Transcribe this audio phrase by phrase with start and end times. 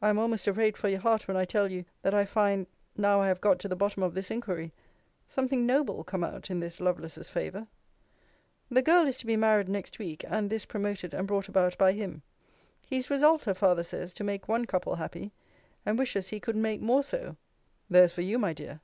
[0.00, 3.20] I am almost afraid for your heart, when I tell you, that I find, now
[3.20, 4.72] I have got to the bottom of this inquiry,
[5.26, 7.66] something noble come out in this Lovelace's favour.
[8.70, 11.90] The girl is to be married next week; and this promoted and brought about by
[11.94, 12.22] him.
[12.86, 15.32] He is resolved, her father says, to make one couple happy,
[15.84, 17.36] and wishes he could make more so
[17.88, 18.78] [There's for you, my dear!